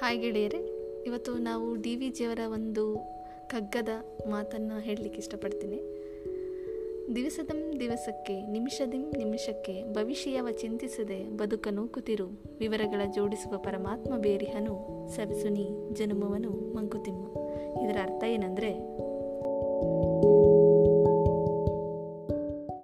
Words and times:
Hi 0.00 0.20
ಗೆಳೆಯರೆ, 0.20 0.58
ಇವತ್ತು 1.06 1.32
ನಾವು 1.34 1.76
ಡಿ 1.76 1.96
ವಿ 1.96 2.08
ಜಿಯವರ 2.08 2.38
ಒಂದು 2.52 2.96
ಕಗ್ಗದ 3.46 3.88
ಮಾತನ್ನು 4.30 4.78
ಹೇಳಲಿಕ್ಕೆ 4.78 5.18
ಇಷ್ಟಪಡ್ತೀನಿ. 5.20 5.78
ದಿವಸದಂ 7.16 7.80
ದಿವಸಕ್ಕೆ, 7.80 8.46
ನಿಮಿಷದಿಂ 8.46 9.10
ನಿಮಿಷಕ್ಕೆ 9.16 9.94
ಭವಿಷ್ಯವ 9.94 10.48
ಚಿಂತಿಸದೆ 10.50 11.24
ಬದುಕನು 11.36 11.88
ಕುತಿರು 11.88 12.26
ವಿವರಗಳ 12.58 13.00
ಜೋಡಿಸುವ 13.14 13.58
ಪರಮಾತ್ಮ 13.58 14.16
ಬೇರಿಹನು, 14.16 15.08
ಸವಿಸುನಿ, 15.16 15.94
ಜನುಮವನು, 15.94 16.50
ಮಂಕುತಿಮ್ಮ. 16.74 17.24
ಇದರ 17.84 17.98
ಅರ್ಥ 18.02 18.24
ಏನಂದರೆ 18.24 18.72